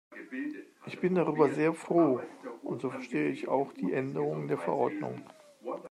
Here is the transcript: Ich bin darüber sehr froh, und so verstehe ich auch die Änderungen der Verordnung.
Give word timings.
Ich 0.87 0.99
bin 0.99 1.13
darüber 1.13 1.47
sehr 1.49 1.75
froh, 1.75 2.21
und 2.63 2.81
so 2.81 2.89
verstehe 2.89 3.29
ich 3.29 3.47
auch 3.47 3.71
die 3.71 3.93
Änderungen 3.93 4.47
der 4.47 4.57
Verordnung. 4.57 5.21